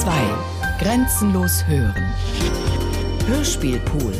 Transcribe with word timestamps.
2. 0.00 0.12
Grenzenlos 0.78 1.66
hören. 1.66 2.12
Hörspielpool. 3.26 4.12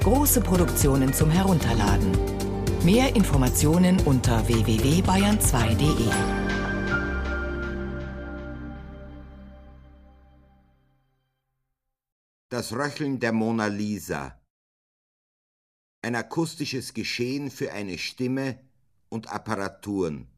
Große 0.00 0.40
Produktionen 0.40 1.12
zum 1.12 1.28
Herunterladen. 1.28 2.12
Mehr 2.84 3.16
Informationen 3.16 3.98
unter 4.06 4.46
www.bayern2.de. 4.46 6.08
Das 12.48 12.72
Röcheln 12.72 13.18
der 13.18 13.32
Mona 13.32 13.66
Lisa. 13.66 14.40
Ein 16.00 16.14
akustisches 16.14 16.94
Geschehen 16.94 17.50
für 17.50 17.72
eine 17.72 17.98
Stimme 17.98 18.60
und 19.08 19.32
Apparaturen. 19.32 20.28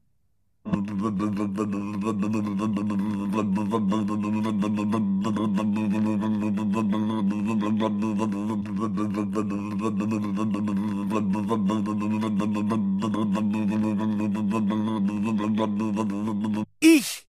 Ich, 16.81 17.27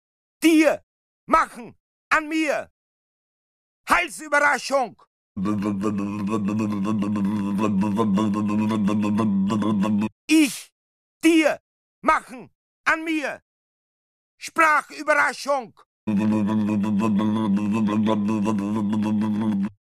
dir, 0.43 0.83
machen, 1.27 1.75
an 2.11 2.29
mir. 2.29 2.71
Halsüberraschung. 3.89 5.03
Ich, 10.27 10.73
dir, 11.23 11.61
machen, 12.01 12.54
an 12.85 13.05
mir. 13.05 13.43
Sprachüberraschung. 14.39 15.75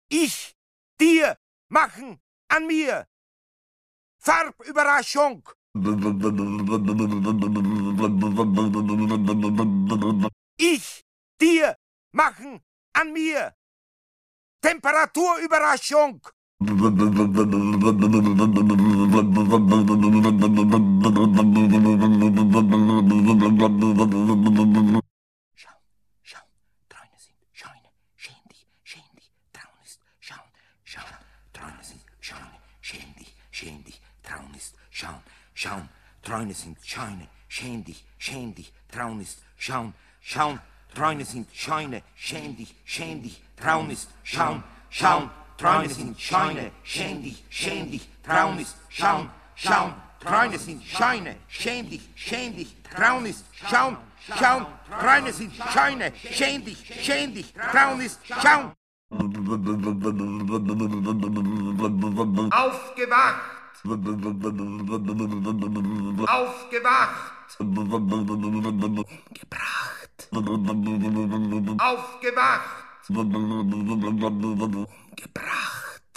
Ich, 0.09 0.55
dir, 0.99 1.37
machen, 1.69 2.19
an 2.49 2.67
mir. 2.67 3.07
Farbüberraschung. 4.19 5.49
Ich, 10.57 11.05
dir, 11.39 11.75
machen, 12.11 12.61
an 12.93 13.13
mir. 13.13 13.55
Temperaturüberraschung. 14.61 16.21
Träume 36.29 36.53
sind 36.53 36.77
Scheine, 36.83 37.27
schäm 37.47 37.83
dich, 37.83 38.05
schäm 38.19 38.53
dich, 38.53 38.71
Traun 38.91 39.19
ist 39.19 39.41
Schauen, 39.57 39.93
Schauen, 40.21 40.59
Träume 40.93 41.25
sind 41.25 41.47
Scheine, 41.53 42.03
schäm 42.15 42.55
dich, 42.55 42.75
schäm 42.85 43.23
dich, 43.23 43.41
Traun 43.55 43.89
ist 43.89 44.09
Schauen, 44.23 44.63
Schauen. 44.89 45.38
Träume 45.59 45.89
sind 45.89 46.19
Scheune, 46.21 46.71
schäm 46.83 47.21
dich, 47.21 47.43
schäm 47.49 47.91
dich, 47.91 48.07
Traum 48.23 48.57
ist 48.59 48.77
Schaum, 48.87 49.29
Schaum, 49.55 49.93
Träume 50.21 50.57
sind 50.57 50.81
Scheune, 50.85 51.35
schäm 51.49 51.89
dich, 51.89 52.09
schäm 52.15 52.55
dich, 52.55 52.73
Traum 52.95 53.25
ist 53.25 53.43
Schaum, 53.69 53.97
Schaum, 54.39 54.65
Träume 54.89 55.33
sind 55.33 55.53
Scheune, 55.53 56.13
schäm 56.31 56.63
dich, 56.63 56.77
schäm 57.03 57.33
dich, 57.33 57.53
Traum 57.53 57.99
ist 57.99 58.21
Schaum. 58.25 58.71
Aufgewacht! 62.51 63.41
Aufgewacht! 66.29 67.57
Hingebracht! 69.27 70.29
Aufgewacht! 71.79 72.88
Gebracht, 75.15 76.13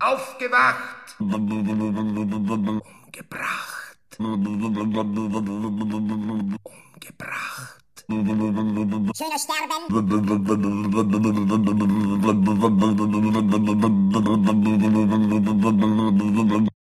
Aufgewacht. 0.00 1.16
gebracht, 3.12 4.06
gebracht. 7.00 7.78
Schöner 8.08 9.38
Sterben. 9.38 9.82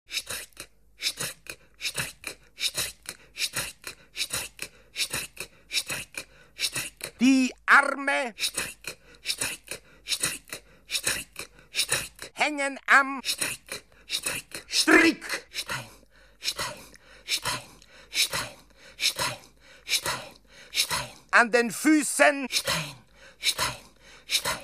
Strick, 0.08 0.70
Strick, 0.98 1.58
Strick, 1.78 2.38
Strick, 2.56 3.18
Strick, 3.34 4.70
Strick, 4.94 5.50
Strick, 5.70 6.28
Strick, 6.56 7.11
Die 7.22 7.54
Arme 7.68 8.34
Strick, 8.36 8.98
Strick, 9.22 9.84
Strick, 10.04 10.64
Strick, 10.88 11.52
Strick, 11.72 12.32
hängen 12.34 12.80
am 12.88 13.22
Strick, 13.24 13.84
Strick, 14.08 14.66
Strick. 14.68 15.46
Stein, 15.52 15.86
Stein, 16.40 16.74
Stein, 17.24 17.60
Stein, 18.10 18.48
Stein, 18.98 19.38
Stein, 19.86 20.36
Stein, 20.72 21.10
An 21.30 21.52
den 21.52 21.70
Füßen 21.70 22.48
Stein, 22.50 22.96
Stein, 23.38 23.76
Stein, 24.26 24.58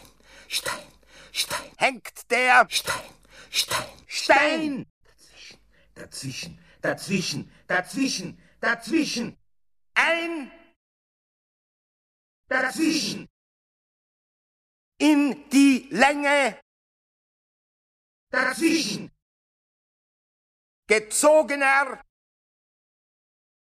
Stein, 0.47 0.87
Stein, 1.31 1.71
hängt 1.77 2.31
der 2.31 2.65
Stein, 2.71 3.11
Stein, 3.51 3.85
Stein. 4.07 4.87
dazwischen, 5.93 6.57
dazwischen, 6.81 7.51
dazwischen, 7.67 8.39
dazwischen, 8.59 9.27
Ein 9.27 9.46
dazwischen, 12.47 13.27
in 14.97 15.49
die 15.49 15.87
Länge. 15.91 16.59
Dazwischen, 18.29 19.11
gezogener. 20.87 22.03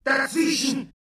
Dazwischen, 0.03 0.93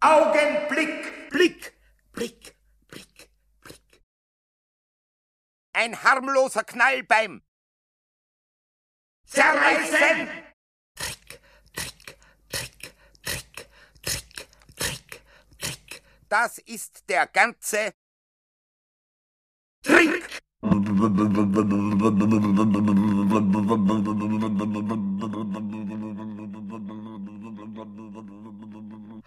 Augenblick. 0.00 1.12
Blick, 1.32 1.74
Blick, 2.12 2.54
Blick, 2.88 3.30
Blick, 3.62 4.02
Ein 5.72 6.02
harmloser 6.02 6.62
Knall 6.62 7.02
beim 7.04 7.42
zerreißen, 9.24 10.28
Das 16.32 16.56
ist 16.56 17.04
der 17.10 17.26
ganze 17.26 17.92
Trick. 19.82 20.40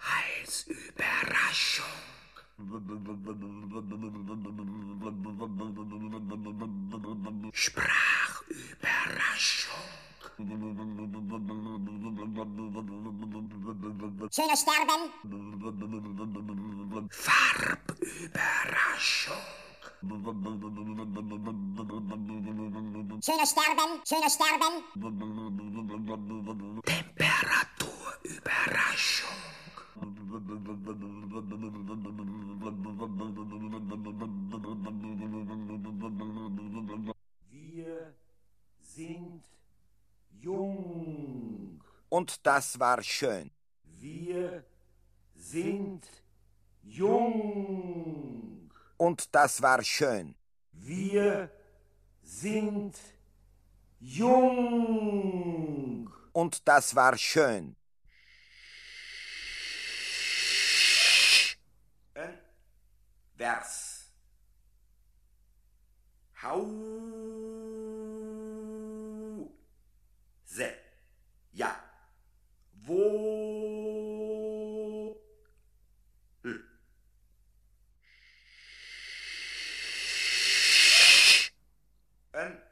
Halsüberraschung. 0.00 1.86
Sprachüberraschung. 7.52 10.05
Schöner 10.36 10.52
Sterben. 14.54 15.10
Farbüberraschung. 17.10 19.42
Schöner 23.24 23.46
Sterben. 23.46 24.02
Schöner 24.04 24.28
Sterben. 24.28 24.84
Temperaturüberraschung. 26.84 29.40
Wir 37.50 38.14
sind 38.82 39.55
jung. 40.40 41.82
Und 42.08 42.46
das 42.46 42.78
war 42.78 43.02
schön. 43.02 43.50
Wir 43.84 44.64
sind 45.34 46.06
jung. 46.82 48.70
Und 48.96 49.34
das 49.34 49.60
war 49.62 49.82
schön. 49.82 50.34
Wir 50.72 51.50
sind 52.22 52.96
jung. 54.00 55.36
Und 56.32 56.68
das 56.68 56.94
war 56.94 57.16
schön. 57.18 57.76
Vers. 63.36 64.10
Hau. 66.42 67.45
se, 70.56 70.74
ja, 71.52 71.76
wo, 72.72 73.02
l. 76.44 76.64
Ein 82.32 82.62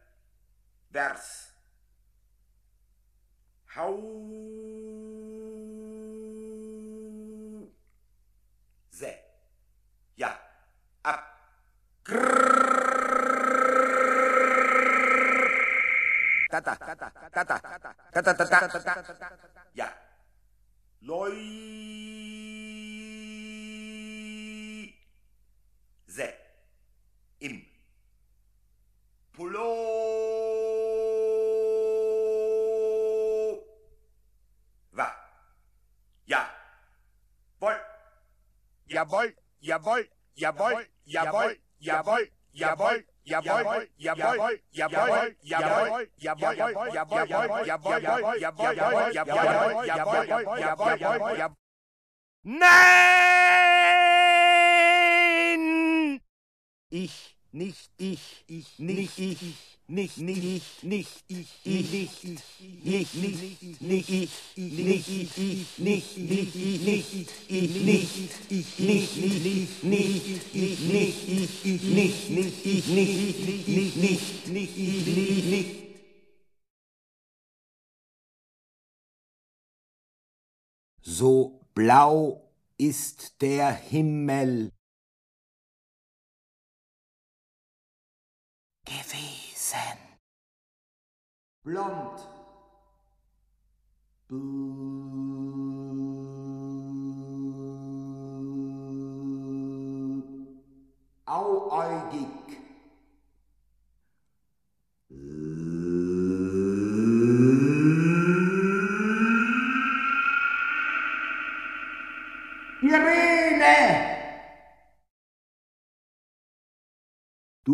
Vers. 0.90 1.52
Hau. 3.74 4.53
Tata, 16.54 16.76
Tata, 16.76 17.10
Tata, 17.32 17.58
Tata, 18.12 18.46
Tata, 18.46 18.68
Tata, 18.68 19.42
ja. 19.74 19.90
Läuse. 21.00 21.34
Im. 27.40 27.66
Pullover. 29.32 29.64
Ja. 36.26 36.48
Woll. 37.58 37.80
Jawohl, 38.86 39.34
jawohl, 39.60 40.08
jawohl, 40.36 40.86
jawohl, 41.04 42.30
jawohl, 42.52 43.04
jawohl, 43.24 43.88
jawohl, 43.98 44.60
jawohl, 44.72 45.34
jawohl, 45.36 45.36
jawohl, 45.42 46.08
jawohl, 46.22 46.88
jawohl, 46.92 47.26
jawohl, 47.26 47.66
jawohl, 47.66 48.38
jawohl, 48.38 48.74
jawohl, 49.10 49.84
jawohl, 49.86 49.86
jawohl, 49.86 50.58
jawohl, 50.60 51.36
jawohl. 51.38 51.56
Nein! 52.44 53.04
Ich, 56.90 57.33
nicht 57.54 57.88
ich, 57.98 58.44
ich, 58.48 58.78
nicht 58.80 59.16
ich, 59.16 59.38
nicht, 59.86 60.18
nicht 60.18 60.44
ich, 60.44 60.82
nicht 60.82 61.24
ich, 61.28 61.46
ich, 61.62 61.92
nicht, 61.92 62.24
ich, 62.24 62.40
nicht, 62.82 63.14
nicht 63.14 63.62
ich, 63.62 63.80
nicht 63.80 64.08
ich, 64.08 64.30
ich, 64.56 65.78
nicht, 65.78 66.18
nicht 66.18 66.56
ich, 66.56 66.80
nicht 66.82 67.14
ich, 67.14 67.70
nicht, 67.70 68.08
ich, 68.50 68.78
nicht, 68.80 69.16
nicht, 69.16 69.84
nicht, 69.84 70.26
ich, 70.34 70.80
nicht, 70.80 71.28
ich, 71.28 71.64
ich, 71.64 71.82
nicht, 71.84 72.30
nicht 72.30 72.66
ich, 72.66 72.86
nicht, 72.88 73.28
nicht, 73.28 73.68
nicht, 73.68 74.48
nicht 74.48 74.76
ich, 74.76 75.06
nicht, 75.06 75.46
nicht. 75.46 75.84
So 81.02 81.60
blau 81.72 82.50
ist 82.78 83.40
der 83.40 83.72
Himmel 83.72 84.72
gewesen. 88.84 89.98
Blond. 91.62 92.28
Auäugig. 101.26 102.23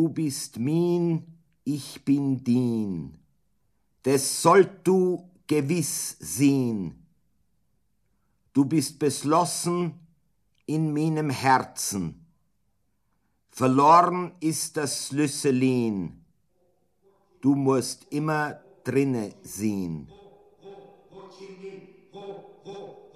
Du 0.01 0.09
bist 0.09 0.59
min, 0.59 1.23
ich 1.63 2.03
bin 2.03 2.43
din. 2.43 3.19
Das 4.03 4.41
sollt 4.41 4.81
du 4.83 5.29
gewiss 5.47 6.17
sehen. 6.19 7.07
Du 8.55 8.65
bist 8.65 8.99
beschlossen 8.99 9.93
in 10.65 10.95
meinem 10.95 11.29
Herzen. 11.29 12.25
Verloren 13.51 14.33
ist 14.41 14.79
das 14.79 15.09
Schlüsselin. 15.09 16.25
Du 17.43 17.55
musst 17.55 18.07
immer 18.09 18.59
drinne 18.83 19.35
sehen. 19.43 20.09
Ho 20.09 21.29
Chi 21.29 21.59
Minh, 21.61 21.89
ho, 22.11 22.57
ho, 22.65 23.11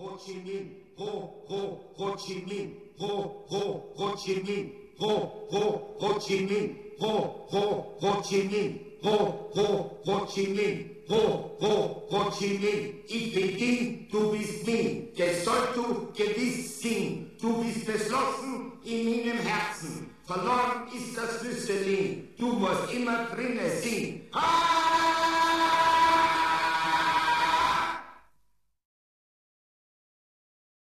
Ho 1.97 2.17
Chi 2.17 2.45
Minh, 2.47 2.77
ho, 2.99 3.47
ho, 3.49 3.95
Ho 3.97 4.15
Chi 4.17 4.43
Minh, 4.43 4.84
ho, 4.99 5.49
ho, 5.51 5.97
Ho 6.01 6.19
Chi 6.19 6.47
Minh, 6.47 6.77
ho, 6.99 7.47
ho, 7.51 7.97
Ho 8.01 8.23
Chi 8.23 8.43
Minh, 8.49 8.81
ho, 9.03 9.51
ho, 9.55 10.01
Ho 10.05 10.27
Chi 10.27 10.47
Minh, 10.49 10.91
ho, 11.09 11.57
ho, 11.61 12.07
Ho 12.11 12.31
Chi 12.31 12.59
Minh. 12.59 13.05
Ich 13.09 13.35
bin 13.35 13.59
Ding, 13.59 14.09
du 14.11 14.33
bist 14.33 14.67
Min, 14.67 15.09
das 15.17 15.45
sollst 15.45 15.77
du 15.77 16.13
gewiss 16.13 16.81
sehen. 16.81 17.31
Du 17.41 17.63
bist 17.63 17.87
beschlossen 17.87 18.73
in 18.85 19.05
meinem 19.05 19.39
Herzen. 19.39 20.11
Verloren 20.27 20.89
ist 20.97 21.17
das 21.17 21.41
Schlüsselin, 21.41 22.29
du 22.39 22.47
musst 22.55 22.93
immer 22.95 23.27
drinne 23.27 23.71
sehen. 23.71 24.23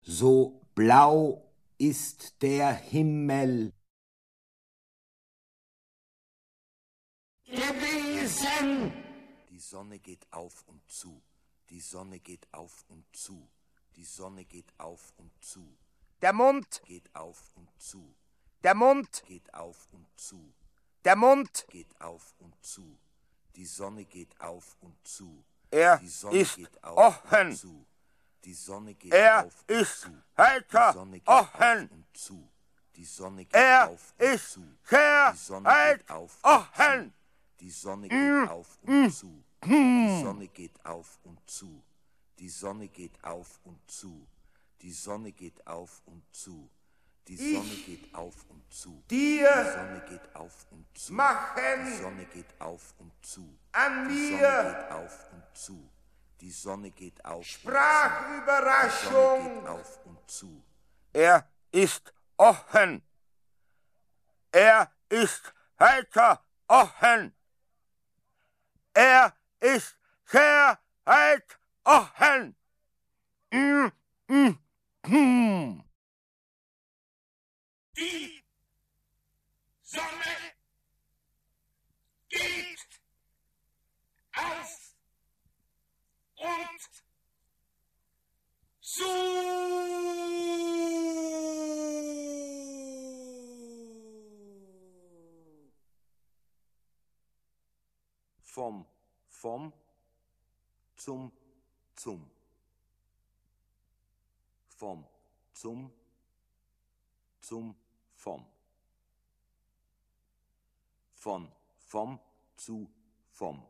So 0.02 0.62
blau 0.74 1.44
ist 1.76 2.40
der 2.42 2.72
Himmel 2.72 3.72
gewesen. 8.28 8.92
Die 9.50 9.58
Sonne 9.58 9.98
geht 9.98 10.26
auf 10.32 10.62
und 10.66 10.82
zu. 10.90 11.22
Die 11.70 11.80
Sonne 11.80 12.20
geht 12.20 12.46
auf 12.52 12.84
und 12.88 13.04
zu. 13.16 13.48
Die 13.96 14.04
Sonne 14.04 14.44
geht 14.44 14.72
auf 14.78 15.12
und 15.16 15.32
zu. 15.42 15.76
Der 16.22 16.32
Mund, 16.32 16.82
Geht 16.84 17.14
auf 17.14 17.50
und 17.54 17.68
zu. 17.80 18.14
der 18.62 18.74
Mund, 18.74 19.22
Geht 19.26 19.52
auf 19.54 19.88
und 19.92 20.06
zu. 20.18 20.52
der 21.04 21.16
Mund. 21.16 21.66
Geht 21.68 22.00
auf 22.00 22.34
und 22.38 22.54
zu. 22.64 22.98
Die 23.56 23.66
Sonne 23.66 24.04
geht 24.04 24.40
auf 24.40 24.76
und 24.80 24.96
zu. 25.06 25.44
Er 25.70 25.98
Die 25.98 26.08
Sonne 26.08 26.38
ist 26.38 26.56
geht 26.56 26.82
auf 26.84 26.96
offen. 26.96 27.48
und 27.48 27.56
zu. 27.56 27.86
Die 28.44 28.54
Sonne 28.54 28.94
geht 28.94 29.12
Er 29.12 29.44
auf 29.46 29.64
und 29.68 29.70
ist 29.76 30.00
zu. 30.00 30.22
heiter 30.36 30.88
Die 30.92 30.98
Sonne 30.98 31.18
geht 31.20 31.28
offen. 31.28 31.62
auf 31.84 31.90
und 31.90 32.16
zu. 32.16 32.50
Die 32.96 33.04
Sonne 33.04 33.44
geht 33.44 33.54
Er 33.54 33.88
auf 33.90 34.14
und 34.18 34.40
zu. 34.40 34.60
Die 35.32 35.36
Sonne 35.38 35.96
geht 35.96 36.10
auf 36.10 36.38
und 36.42 36.74
zu. 36.76 37.12
Die 37.60 37.70
Sonne 37.70 38.08
geht 38.08 38.50
auf 38.50 38.78
und 38.82 39.10
zu. 39.10 39.44
Die 39.64 40.22
Sonne 40.22 40.48
geht 40.48 40.84
auf 40.84 41.18
und 41.24 41.50
zu. 41.50 41.82
Die 42.38 42.48
Sonne 42.48 42.88
geht 42.88 43.24
auf 43.24 43.60
und 43.64 43.90
zu. 43.90 44.28
Die 44.80 44.92
Sonne 44.92 45.32
geht 45.32 45.66
auf 45.66 46.02
und 46.06 46.22
zu. 46.32 46.70
Die 47.26 47.36
Sonne 47.36 47.74
geht 47.84 48.14
auf 48.14 48.46
und 48.48 48.72
zu. 48.72 49.02
Die 49.10 49.38
Dir 49.38 49.72
Sonne 49.74 50.04
geht 50.08 50.36
auf 50.36 50.66
und 50.70 50.86
zu. 50.96 51.06
Die 51.08 51.12
machen 51.12 51.98
Sonne 52.00 52.24
geht 52.26 52.60
auf 52.60 52.94
und 52.98 53.12
zu. 53.22 53.58
an 53.72 54.08
Die 54.08 54.14
Sonne 54.14 54.40
mir 54.40 54.62
geht 54.62 54.90
auf 54.92 55.32
und 55.32 55.56
zu. 55.56 55.90
Die 56.40 56.50
Sonne 56.50 56.90
geht 56.92 57.24
auf 57.24 57.42
und 57.42 57.44
zu. 57.44 57.44
Die 57.44 57.44
Sonne 57.44 57.44
Sprachüberraschung. 57.44 59.54
geht 59.54 59.66
auf 59.66 60.06
und 60.06 60.30
zu. 60.30 60.62
Er 61.12 61.50
ist 61.72 62.14
offen. 62.36 63.02
Er 64.52 64.92
ist 65.08 65.52
heiter 65.78 66.44
offen. 66.68 67.34
Er 68.98 69.32
ist 69.60 69.96
sehr 70.24 70.76
weit 71.04 71.60
offen. 71.84 72.56
Mm, 73.52 73.92
mm, 74.26 74.58
mm. 75.06 75.84
Die 77.96 78.44
Sonne 79.84 80.34
geht 82.28 82.88
auf 84.34 84.96
und 86.34 87.04
zu. 88.80 89.04
Vom, 98.42 98.84
vom, 99.38 99.72
zum, 100.96 101.30
zum. 101.94 102.28
Vom, 104.68 105.04
zum, 105.52 105.92
zum, 107.40 107.76
vom. 108.16 108.44
Von, 111.14 111.52
vom, 111.86 112.20
zu, 112.56 112.90
vom. 113.30 113.64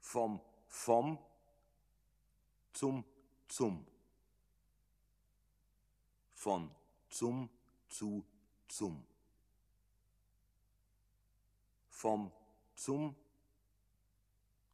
Vom, 0.00 0.40
vom, 0.66 1.18
zum, 2.72 3.04
zum. 3.46 3.86
Von, 6.34 6.74
zum, 7.10 7.48
zu, 7.88 8.24
zum. 8.66 9.06
Vom, 11.90 12.32
zum, 12.80 13.14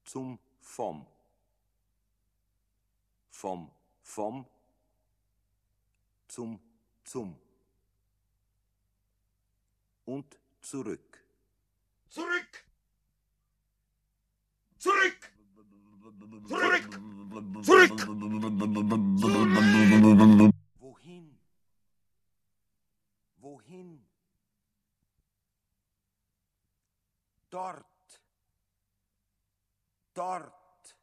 zum, 0.04 0.38
vom. 0.60 1.06
Vom, 3.30 3.70
vom, 4.02 4.46
zum, 6.28 6.60
zum. 7.02 7.36
Und 10.04 10.38
zurück. 10.60 11.24
Zurück 12.08 12.64
Zurück! 14.78 15.32
Zurück! 16.46 17.00
Zurück! 17.64 18.06
Wohin? 20.78 21.38
Wohin? 23.38 24.06
Dort. 27.50 27.95
Dort. 30.16 30.96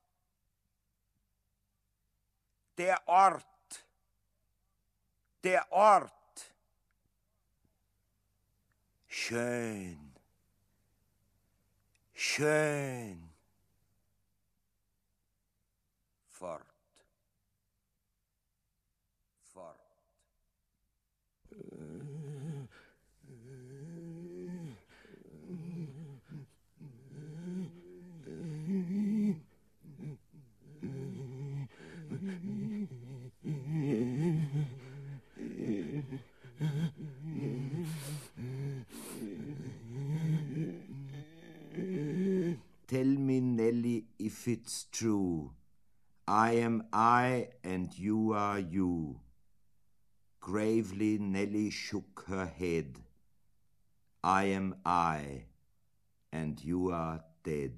Der 2.77 3.07
Ort. 3.07 3.45
Der 5.43 5.71
Ort. 5.71 6.53
Schön. 9.07 10.15
Schön. 12.15 13.29
Fort. 16.27 16.72
If 44.33 44.47
it's 44.47 44.85
true. 44.91 45.51
I 46.27 46.53
am 46.53 46.85
I 46.91 47.49
and 47.63 47.95
you 47.95 48.33
are 48.33 48.59
you. 48.59 49.19
Gravely, 50.39 51.19
Nelly 51.19 51.69
shook 51.69 52.25
her 52.27 52.47
head. 52.47 52.97
I 54.23 54.45
am 54.45 54.75
I 54.83 55.43
and 56.31 56.59
you 56.63 56.89
are 56.89 57.23
dead. 57.43 57.73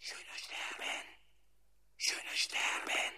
Schöner 0.00 0.38
Sterben. 0.44 1.06
Schöner 1.96 2.34
Sterben. 2.34 3.14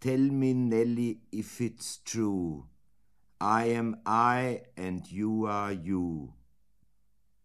Tell 0.00 0.18
me, 0.18 0.54
Nelly, 0.54 1.20
if 1.30 1.60
it's 1.60 2.02
true. 2.04 2.64
I 3.42 3.64
am 3.70 3.96
I 4.06 4.62
and 4.76 5.10
you 5.10 5.46
are 5.46 5.72
you. 5.72 6.32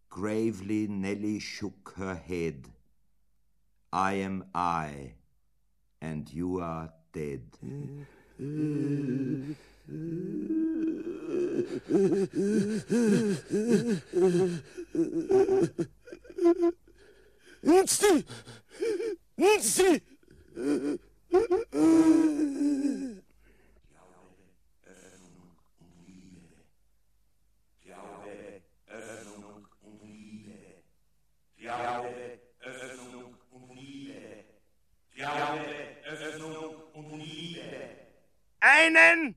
Gravely, 0.08 0.86
Nelly 0.86 1.40
shook 1.40 1.94
her 1.96 2.14
head. 2.14 2.68
I 3.92 4.12
am 4.12 4.44
I 4.54 5.14
and 6.00 6.32
you 6.32 6.60
are 6.60 6.92
dead. 7.12 7.42
Nutzi! 17.64 18.24
Nutzi! 19.36 20.00
Glaube, 31.68 32.40
Öffnung 32.60 33.36
und 33.50 33.76
Liebe. 33.76 34.44
Glaube, 35.14 35.96
Öffnung 36.02 36.82
und 36.94 37.18
Liebe. 37.18 37.90
Einen 38.60 39.36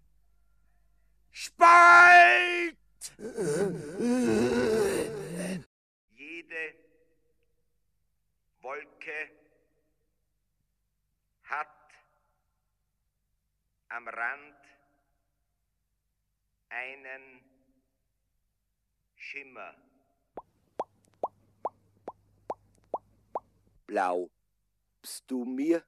Spalt! 1.29 2.77
Jede 6.07 6.73
Wolke 8.61 9.29
hat 11.43 11.67
am 13.89 14.07
Rand 14.07 14.55
einen 16.69 17.41
Schimmer. 19.17 19.90
Blau. 23.91 24.31
Bist 25.01 25.25
du 25.27 25.43
mir? 25.43 25.83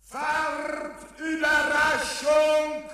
Farbüberraschung! 0.00 2.90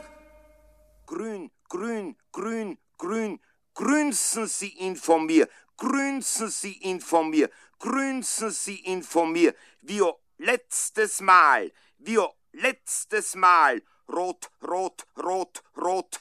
Grün, 1.07 1.51
grün, 1.71 2.19
grün, 2.33 2.79
grün. 2.99 3.41
Grünzen 3.75 4.47
Sie 4.47 4.75
ihn 4.75 4.97
von 4.97 5.25
mir. 5.25 5.49
Grünzen 5.79 6.51
Sie 6.51 6.75
ihn 6.83 7.01
von 7.01 7.31
mir. 7.31 7.51
Grünzen 7.79 8.51
Sie 8.51 8.81
ihn 8.85 9.03
von 9.03 9.33
mir. 9.33 9.55
Wie 9.81 10.03
letztes 10.37 11.23
Mal. 11.23 11.73
Wie 11.97 12.19
letztes 12.53 13.35
Mal. 13.35 13.81
Rot, 14.07 14.51
rot, 14.61 15.07
rot, 15.17 15.63
rot. 15.79 16.21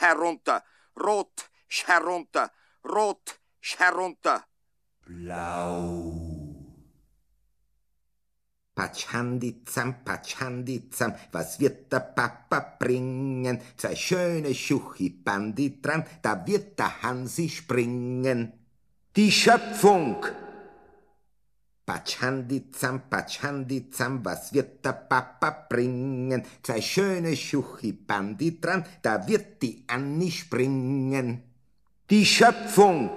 Herunter. 0.00 0.62
Rot, 0.98 1.50
herunter. 1.86 2.52
Rot, 2.84 3.40
sch 3.62 3.78
herunter. 5.06 6.60
Patschandizam, 8.80 10.02
Patschandizam, 10.04 11.12
was 11.32 11.60
wird 11.60 11.92
der 11.92 12.00
Papa 12.00 12.76
bringen? 12.78 13.60
Zwei 13.76 13.94
schöne 13.94 14.54
Schuchibandi 14.54 15.82
dran, 15.82 16.06
da 16.22 16.46
wird 16.46 16.78
der 16.78 17.02
Hansi 17.02 17.50
springen. 17.50 18.54
Die 19.14 19.30
Schöpfung. 19.30 20.24
Patschandizam, 21.84 23.02
Patschandizam, 23.10 24.24
was 24.24 24.54
wird 24.54 24.82
der 24.82 24.92
Papa 24.92 25.66
bringen? 25.68 26.42
Zwei 26.62 26.80
schöne 26.80 27.36
Schuchibandi 27.36 28.62
dran, 28.62 28.86
da 29.02 29.28
wird 29.28 29.60
die 29.60 29.84
Anni 29.88 30.30
springen. 30.30 31.42
Die 32.08 32.24
Schöpfung. 32.24 33.10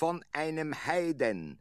Von 0.00 0.24
einem 0.32 0.72
Heiden. 0.86 1.58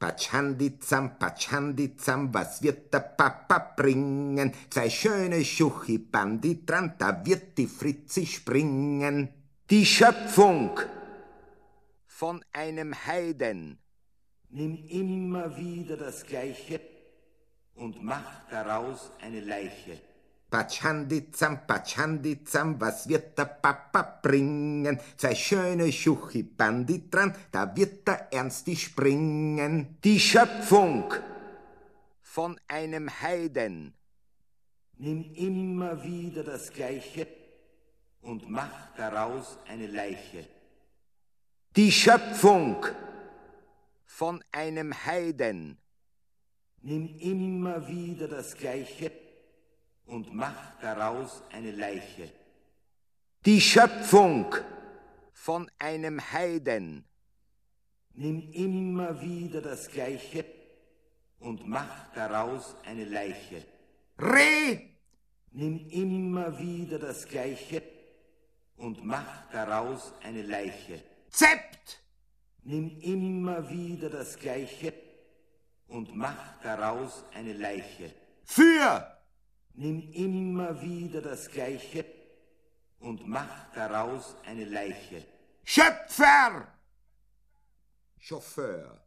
Patschandizam, 0.00 1.16
Patschandizam, 1.16 2.34
was 2.34 2.60
wird 2.60 2.92
der 2.92 2.98
Papa 2.98 3.72
bringen? 3.76 4.52
Zwei 4.68 4.90
schöne 4.90 5.44
Schuchibandi 5.44 6.66
dran, 6.66 6.94
da 6.98 7.24
wird 7.24 7.56
die 7.56 7.68
Fritzi 7.68 8.26
springen. 8.26 9.28
Die 9.70 9.86
Schöpfung. 9.86 10.80
Von 12.08 12.44
einem 12.52 12.96
Heiden. 13.06 13.78
Nimm 14.48 14.84
immer 14.88 15.56
wieder 15.56 15.96
das 15.96 16.26
Gleiche 16.26 16.80
und 17.76 18.02
mach 18.02 18.48
daraus 18.50 19.12
eine 19.20 19.38
Leiche. 19.38 20.00
Patschandizam, 20.50 21.66
Patschandizam, 21.66 22.80
was 22.80 23.06
wird 23.06 23.36
der 23.38 23.44
Papa 23.44 24.20
bringen? 24.22 24.98
Zwei 25.18 25.34
schöne 25.34 25.92
Schuchibandi 25.92 27.10
dran, 27.10 27.34
da 27.52 27.76
wird 27.76 28.08
der 28.08 28.32
Ernsti 28.32 28.74
springen. 28.76 29.98
Die 30.02 30.18
Schöpfung. 30.18 31.12
Von 32.22 32.58
einem 32.66 33.10
Heiden. 33.10 33.94
Nimm 34.96 35.34
immer 35.34 36.02
wieder 36.02 36.42
das 36.44 36.72
Gleiche 36.72 37.26
und 38.22 38.48
mach 38.48 38.94
daraus 38.96 39.58
eine 39.68 39.86
Leiche. 39.86 40.46
Die 41.76 41.92
Schöpfung. 41.92 42.86
Von 44.06 44.42
einem 44.50 44.94
Heiden. 45.04 45.78
Nimm 46.80 47.18
immer 47.18 47.86
wieder 47.86 48.28
das 48.28 48.56
Gleiche 48.56 49.27
und 50.08 50.34
mach 50.34 50.80
daraus 50.80 51.42
eine 51.52 51.70
Leiche. 51.70 52.30
Die 53.44 53.60
Schöpfung. 53.60 54.54
Von 55.32 55.70
einem 55.78 56.20
Heiden. 56.32 57.04
Nimm 58.14 58.50
immer 58.52 59.20
wieder 59.20 59.62
das 59.62 59.88
Gleiche 59.88 60.44
und 61.38 61.66
mach 61.66 62.12
daraus 62.14 62.74
eine 62.84 63.04
Leiche. 63.04 63.64
Reh! 64.20 64.80
Nimm 65.52 65.88
immer 65.90 66.58
wieder 66.58 66.98
das 66.98 67.26
Gleiche 67.26 67.82
und 68.76 69.04
mach 69.04 69.48
daraus 69.52 70.12
eine 70.22 70.42
Leiche. 70.42 71.00
Zept! 71.30 72.02
Nimm 72.64 72.98
immer 73.00 73.70
wieder 73.70 74.10
das 74.10 74.36
Gleiche 74.36 74.92
und 75.86 76.14
mach 76.16 76.60
daraus 76.62 77.24
eine 77.32 77.52
Leiche. 77.52 78.12
Für! 78.44 79.17
Nimm 79.80 80.10
immer 80.12 80.82
wieder 80.82 81.22
das 81.22 81.48
Gleiche 81.48 82.04
und 82.98 83.28
mach 83.28 83.72
daraus 83.72 84.34
eine 84.44 84.64
Leiche. 84.64 85.24
Schöpfer! 85.62 86.66
Chauffeur. 88.18 89.00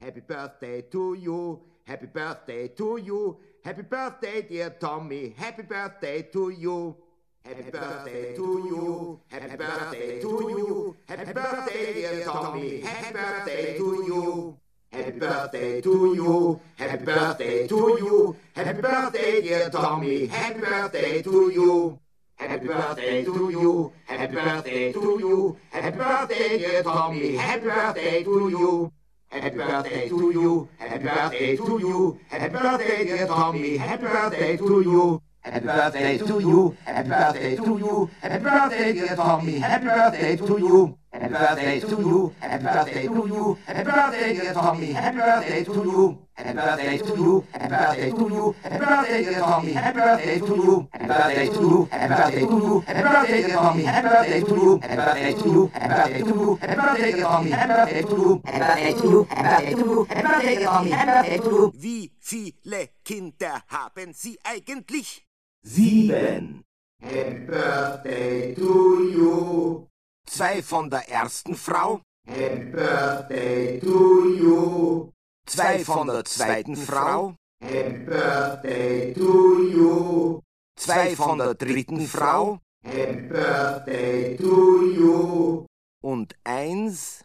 Happy 0.00 0.22
birthday 0.22 0.80
to 0.88 1.14
you, 1.14 1.60
happy 1.84 2.06
birthday 2.06 2.68
to 2.68 2.96
you, 2.96 3.38
happy 3.62 3.82
birthday 3.82 4.40
dear 4.40 4.70
Tommy, 4.78 5.34
happy 5.36 5.64
birthday 5.64 6.22
to 6.22 6.48
you. 6.48 6.96
Happy 7.44 7.70
birthday 7.70 8.34
to 8.34 8.42
you, 8.42 9.20
happy 9.28 9.56
birthday 9.56 10.20
to 10.22 10.28
you, 10.28 10.96
happy 11.06 11.32
birthday 11.32 11.92
dear 11.92 12.24
Tommy, 12.24 12.80
happy 12.80 13.12
birthday 13.12 13.76
to 13.76 14.04
you. 14.06 14.61
Happy 14.92 15.18
birthday 15.18 15.80
to 15.80 16.12
you, 16.14 16.60
happy 16.76 17.02
birthday 17.04 17.66
to 17.66 17.76
you, 17.98 18.36
happy 18.54 18.82
birthday 18.82 19.40
dear 19.40 19.70
Tommy, 19.70 20.26
happy 20.26 20.60
birthday 20.60 21.22
to 21.22 21.50
you. 21.50 21.98
Happy 22.36 22.66
birthday 22.66 23.24
to 23.24 23.50
you, 23.50 23.92
happy 24.04 24.34
birthday 24.34 24.92
to 24.92 25.00
you, 25.00 25.56
happy 25.70 25.96
birthday 25.96 26.58
dear 26.58 26.82
Tommy, 26.82 27.36
happy 27.36 27.64
birthday 27.64 28.22
to 28.22 28.48
you. 28.50 28.92
Happy 29.30 29.56
birthday 29.56 30.08
to 30.10 30.30
you, 30.30 30.68
happy 30.76 31.04
birthday 31.04 31.56
to 31.56 31.78
you, 31.80 32.20
happy 32.28 32.52
birthday 32.52 33.04
dear 33.04 33.26
Tommy, 33.26 33.76
happy 33.78 34.04
birthday 34.04 34.56
to 34.58 34.82
you. 34.82 35.22
Happy 35.40 35.66
birthday 35.66 36.18
to 36.18 36.38
you, 36.38 36.76
happy 36.84 37.08
birthday 37.08 37.56
to 37.56 37.78
you, 37.78 38.10
happy 38.20 38.44
birthday 38.44 38.92
dear 38.92 39.16
Tommy, 39.16 39.58
happy 39.58 39.86
birthday 39.86 40.36
to 40.36 40.58
you. 40.58 40.98
Happy 41.12 41.28
birthday 41.28 41.78
to 41.80 41.86
you, 41.88 42.34
happy 42.40 42.64
birthday 42.64 43.06
to 43.06 43.26
you, 43.28 43.58
happy 43.66 43.84
birthday 43.84 44.32
dear 44.32 44.54
Tommy, 44.54 44.92
happy 44.92 45.18
birthday 45.18 45.64
to 45.64 45.72
you. 45.72 46.18
Happy 46.32 46.52
birthday 46.54 46.98
to 46.98 47.14
you, 47.14 47.44
happy 47.52 47.68
birthday 47.68 48.10
to 48.10 48.28
you, 48.32 48.54
happy 48.62 48.78
birthday 48.78 49.24
dear 49.24 49.38
Tommy, 49.40 49.72
happy 49.72 49.98
birthday 49.98 50.38
to 50.40 50.46
you. 50.56 50.88
Happy 50.92 51.06
birthday 51.06 51.48
to 51.48 51.60
you, 51.60 51.88
happy 51.92 52.14
birthday 52.14 52.40
to 52.40 52.56
you, 52.56 52.80
happy 52.80 53.02
birthday 53.02 53.42
dear 53.42 53.52
Tommy, 53.52 53.82
happy 53.82 54.08
birthday 54.08 54.40
to 54.40 54.54
you. 54.56 54.80
Happy 54.82 54.96
birthday 54.96 55.32
to 55.32 55.48
you, 55.52 55.66
happy 55.68 55.92
birthday 55.92 56.22
to 56.22 56.28
you, 56.32 56.56
happy 56.56 56.76
birthday 56.80 57.12
dear 57.12 57.22
Tommy, 57.22 57.50
happy 57.50 57.74
birthday 57.74 58.02
to 58.02 58.16
you. 58.16 58.40
Happy 58.44 58.58
birthday 58.58 58.92
to 58.92 59.06
you, 59.06 59.24
happy 59.24 59.52
birthday 59.52 59.72
to 59.72 59.84
you, 59.84 60.04
happy 60.08 60.22
birthday 60.22 60.56
dear 60.56 60.64
Tommy, 60.64 60.90
happy 60.90 61.12
birthday 61.12 61.38
to 61.38 61.50
you. 61.50 61.72
Wie 61.76 62.10
viele 62.20 62.88
Kinder 63.04 63.62
haben 63.68 64.12
Sie 64.14 64.38
eigentlich? 64.44 65.26
Sieben. 65.62 66.64
Happy 67.02 67.46
birthday 67.46 68.54
to 68.54 69.10
you. 69.12 69.88
Zwei 70.32 70.62
von 70.62 70.88
der 70.88 71.06
ersten 71.10 71.54
Frau, 71.54 72.00
Happy 72.26 72.64
birthday 72.70 73.78
to 73.80 74.24
you. 74.34 75.12
zwei 75.44 75.84
von 75.84 76.06
der 76.06 76.24
zweiten 76.24 76.74
Frau, 76.74 77.34
Happy 77.62 77.98
birthday 78.06 79.12
to 79.12 79.58
you. 79.68 80.40
zwei 80.74 81.14
von 81.14 81.36
der 81.36 81.52
dritten 81.54 82.06
Frau 82.06 82.58
Happy 82.82 83.28
birthday 83.28 84.36
to 84.38 84.82
you. 84.86 85.66
und 86.00 86.34
eins, 86.44 87.22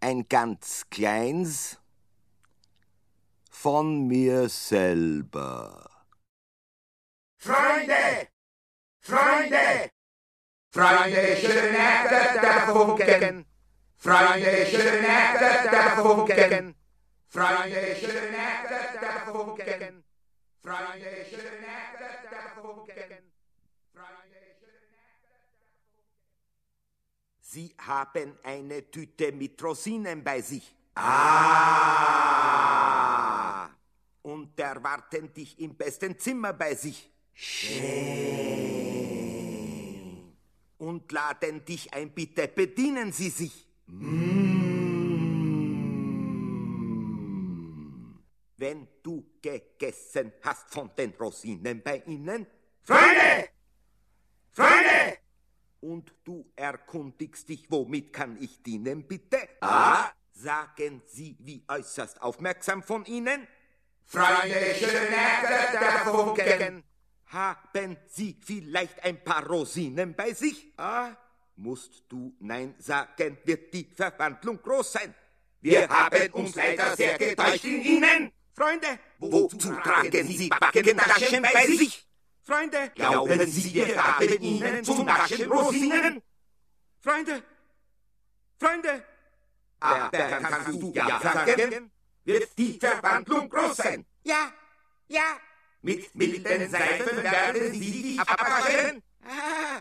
ein 0.00 0.28
ganz 0.28 0.82
kleins, 0.90 1.78
von 3.48 4.08
mir 4.08 4.48
selber. 4.48 5.88
Freunde! 7.38 8.26
Freunde! 8.98 9.90
Freunde, 10.72 11.36
schöne 11.36 11.72
der 11.72 12.66
Funken! 12.66 13.44
Freunde, 13.96 14.66
schöne 14.66 15.02
der 15.02 15.96
Funken! 15.96 16.76
Freunde, 17.28 17.96
schöne 17.96 18.30
der 19.00 19.20
Funken! 19.26 20.04
Freunde, 20.62 21.26
schöne 21.28 21.58
der 22.30 22.46
Funken! 22.62 23.32
Sie 27.40 27.74
haben 27.78 28.38
eine 28.44 28.88
Tüte 28.92 29.32
mit 29.32 29.60
Rosinen 29.60 30.22
bei 30.22 30.40
sich. 30.40 30.72
Ah! 30.94 31.50
Und 34.22 34.56
erwarten 34.60 35.34
dich 35.34 35.58
im 35.58 35.76
besten 35.76 36.16
Zimmer 36.16 36.52
bei 36.52 36.76
sich. 36.76 37.10
Schön. 37.32 38.59
Und 40.80 41.12
laden 41.12 41.64
dich 41.64 41.92
ein, 41.92 42.10
bitte 42.10 42.48
bedienen 42.48 43.12
Sie 43.12 43.28
sich. 43.28 43.68
Wenn 48.56 48.88
du 49.02 49.26
gegessen 49.42 50.32
hast 50.42 50.72
von 50.72 50.90
den 50.96 51.10
Rosinen 51.20 51.82
bei 51.82 52.02
ihnen 52.06 52.46
Freunde! 52.82 53.50
Freunde! 54.52 55.18
und 55.80 56.14
du 56.24 56.50
erkundigst 56.56 57.48
dich, 57.48 57.70
womit 57.70 58.12
kann 58.12 58.40
ich 58.40 58.62
dienen, 58.62 59.06
bitte? 59.06 59.38
Ah? 59.60 60.10
Sagen 60.32 61.02
Sie, 61.06 61.36
wie 61.40 61.62
äußerst 61.68 62.22
aufmerksam 62.22 62.82
von 62.82 63.04
Ihnen? 63.04 63.46
Freunde, 64.06 64.74
schöne 64.78 65.08
der 65.72 65.98
Funken! 66.04 66.89
Haben 67.32 67.96
Sie 68.08 68.36
vielleicht 68.44 69.04
ein 69.04 69.22
paar 69.22 69.46
Rosinen 69.46 70.14
bei 70.14 70.32
sich? 70.32 70.72
Ah? 70.76 71.10
Musst 71.54 72.04
du 72.08 72.34
Nein 72.40 72.74
sagen, 72.78 73.38
wird 73.44 73.72
die 73.72 73.84
Verwandlung 73.84 74.60
groß 74.60 74.92
sein. 74.92 75.14
Wir 75.60 75.88
haben 75.88 76.32
uns 76.32 76.54
leider 76.56 76.96
sehr 76.96 77.18
getäuscht 77.18 77.64
in 77.64 77.82
Ihnen! 77.82 78.32
Freunde, 78.52 78.98
wozu 79.18 79.72
tragen 79.74 80.26
Sie 80.26 80.48
Backentaschen 80.48 81.42
bei 81.42 81.66
sich? 81.66 82.06
Freunde, 82.42 82.90
Glauben 82.94 83.46
Sie, 83.46 83.74
wir 83.74 83.94
gaben 83.94 84.42
Ihnen 84.42 84.84
zum 84.84 85.04
Naschen 85.04 85.52
Rosinen? 85.52 86.22
Freunde, 87.00 87.42
Freunde, 88.58 89.04
Aber 89.78 90.10
kannst 90.10 90.82
du 90.82 90.92
ja 90.92 91.20
sagen, 91.20 91.90
wird 92.24 92.58
die 92.58 92.78
Verwandlung 92.78 93.48
groß 93.48 93.76
sein? 93.76 94.04
ja, 94.24 94.52
ja, 95.08 95.38
Mit 95.82 96.14
milden 96.14 96.70
Seifen 96.70 97.22
werden 97.22 97.72
Sie 97.72 98.02
dich 98.02 98.20
abwaschen? 98.20 99.02
ah, 99.24 99.80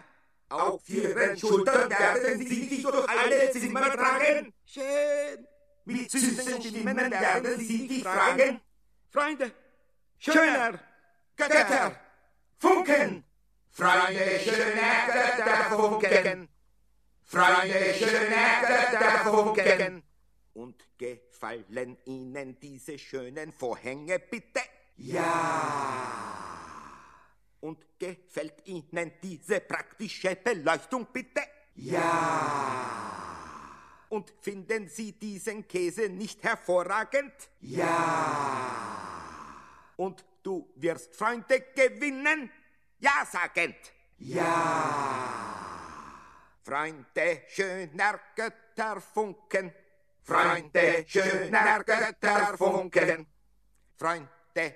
Auf 0.49 0.87
Ihren 0.89 1.37
Schultern 1.37 1.89
werden 1.89 2.39
Sie 2.39 2.69
dich 2.69 2.83
durch 2.83 3.09
alle 3.09 3.51
Zimmer 3.51 3.91
tragen? 3.91 4.53
schön. 4.65 5.47
Mit 5.85 6.09
süßen 6.11 6.61
Stimmen 6.61 6.97
werden 7.11 7.59
Sie 7.59 7.87
dich 7.87 8.03
fragen? 8.03 8.61
Freunde, 9.09 9.51
schöner, 10.19 10.79
Götter, 11.35 11.95
Funken! 12.59 13.23
Freunde, 13.71 14.39
schöne 14.39 14.81
Götter, 15.07 15.69
Funken! 15.69 16.49
Freunde, 17.25 17.93
schöne 17.95 18.35
Götter, 18.61 19.19
Funken! 19.25 20.03
Und 20.53 20.75
gefallen 20.97 21.97
Ihnen 22.05 22.59
diese 22.59 22.97
schönen 22.99 23.51
Vorhänge, 23.51 24.19
bitte? 24.19 24.61
Ja! 24.99 26.03
Und 27.61 27.85
gefällt 27.97 28.65
Ihnen 28.67 29.13
diese 29.21 29.61
praktische 29.61 30.35
Beleuchtung, 30.35 31.07
bitte? 31.11 31.41
Ja! 31.75 32.99
Und 34.09 34.33
finden 34.41 34.89
Sie 34.89 35.13
diesen 35.13 35.67
Käse 35.67 36.09
nicht 36.09 36.43
hervorragend? 36.43 37.33
Ja! 37.61 38.89
Und 39.95 40.25
du 40.43 40.69
wirst 40.75 41.15
Freunde 41.15 41.61
gewinnen? 41.75 42.51
Ja 42.99 43.25
sagend. 43.31 43.77
Ja! 44.17 45.29
Freunde 46.61 47.43
schöner 47.47 48.19
Götterfunken. 48.35 49.73
Freunde, 50.23 51.05
schöner 51.07 51.83
Götterfunken! 51.83 53.27
Freunde 53.97 54.75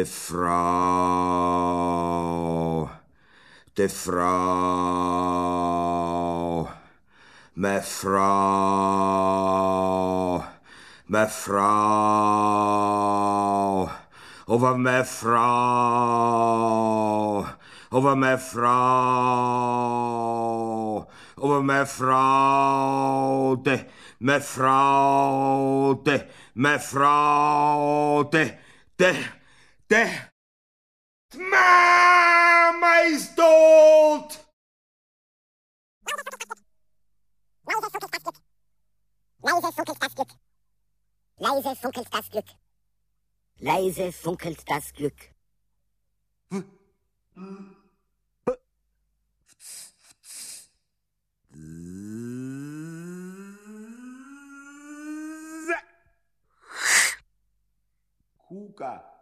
de 0.00 0.06
Frau, 0.06 0.48
de 3.74 3.88
Frau, 3.88 4.30
me 7.54 7.80
Frau, 7.82 8.14
me 11.06 11.26
Frau, 11.26 12.70
over 14.48 14.76
me 14.78 15.04
Frau, 15.04 15.44
over 17.92 18.16
me 18.16 18.36
Frau, 18.38 18.66
over 21.36 21.62
me 21.62 21.84
Frau, 21.84 23.56
de, 23.62 23.86
me 24.20 24.40
Frau, 24.40 26.00
de, 26.02 26.26
me 26.54 26.78
Frau, 26.78 28.24
de, 28.32 28.58
de, 28.96 29.39
de. 29.90 30.06
Mama 31.36 33.02
is 33.06 33.34
dood! 33.34 34.30
Leise 39.42 39.72
funkelt 39.72 40.02
das 40.02 40.14
Glück. 40.14 40.28
Leise 41.38 41.76
funkelt 41.76 42.14
das 42.14 42.30
Glück. 42.30 42.48
Leise 43.58 44.12
funkelt 44.12 44.68
das 44.68 44.92
Glück. 44.92 45.34
Kuka. 58.38 59.19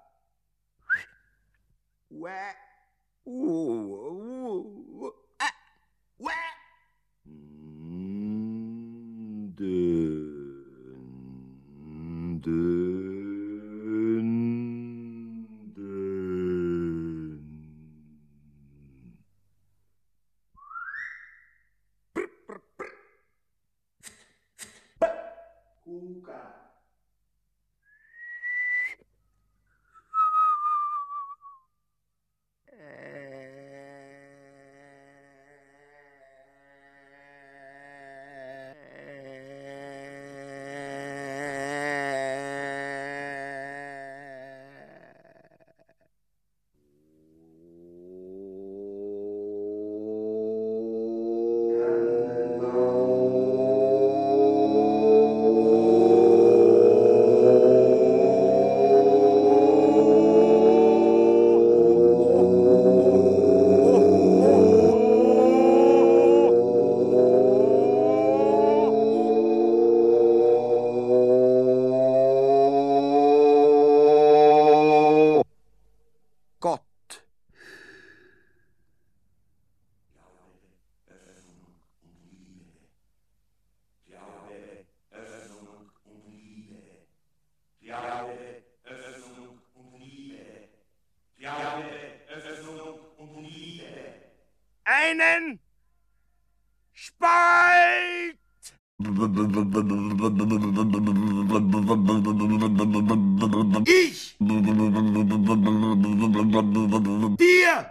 Where? 2.11 2.57
Ooh, 3.29 5.13
where? 6.17 6.33
De. 9.55 9.65
De. 12.41 12.78
Einen 95.09 95.59
Spalt! 96.93 98.39
Ich! 103.87 104.35
Dir! 107.39 107.87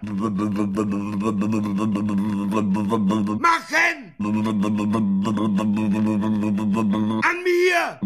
Machen! 3.39 3.97
An 7.23 7.37
mir! 7.43 7.99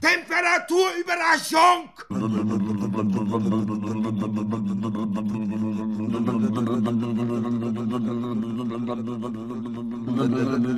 Temperaturüberraschung! 0.00 1.90